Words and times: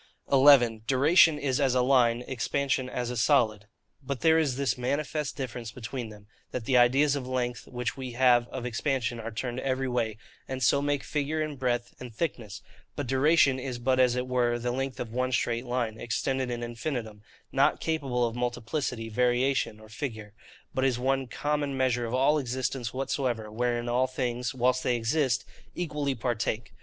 11. 0.31 0.81
Duration 0.87 1.37
is 1.37 1.61
as 1.61 1.75
a 1.75 1.83
Line, 1.83 2.23
Expansion 2.27 2.89
as 2.89 3.11
a 3.11 3.15
Solid. 3.15 3.67
But 4.01 4.21
there 4.21 4.39
is 4.39 4.55
this 4.55 4.75
manifest 4.75 5.37
difference 5.37 5.71
between 5.71 6.09
them,—That 6.09 6.65
the 6.65 6.75
ideas 6.75 7.15
of 7.15 7.27
length 7.27 7.67
which 7.67 7.95
we 7.95 8.13
have 8.13 8.47
of 8.47 8.65
expansion 8.65 9.19
are 9.19 9.29
turned 9.29 9.59
every 9.59 9.87
way, 9.87 10.17
and 10.47 10.63
so 10.63 10.81
make 10.81 11.03
figure, 11.03 11.43
and 11.43 11.59
breadth, 11.59 11.93
and 11.99 12.11
thickness; 12.11 12.63
but 12.95 13.05
duration 13.05 13.59
is 13.59 13.77
but 13.77 13.99
as 13.99 14.15
it 14.15 14.25
were 14.27 14.57
the 14.57 14.71
length 14.71 14.99
of 14.99 15.13
one 15.13 15.31
straight 15.31 15.67
line, 15.67 15.99
extended 15.99 16.49
in 16.49 16.63
infinitum, 16.63 17.21
not 17.51 17.79
capable 17.79 18.25
of 18.25 18.35
multiplicity, 18.35 19.07
variation, 19.07 19.79
or 19.79 19.87
figure; 19.87 20.33
but 20.73 20.83
is 20.83 20.97
one 20.97 21.27
common 21.27 21.77
measure 21.77 22.07
of 22.07 22.13
all 22.15 22.39
existence 22.39 22.91
whatsoever, 22.91 23.51
wherein 23.51 23.87
all 23.87 24.07
things, 24.07 24.55
whilst 24.55 24.81
they 24.81 24.95
exist, 24.95 25.45
equally 25.75 26.15
partake. 26.15 26.73